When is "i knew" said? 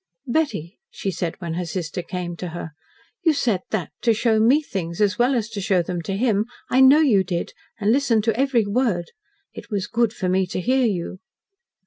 6.71-7.03